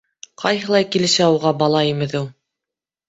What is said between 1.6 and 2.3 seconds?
бала имеҙеү!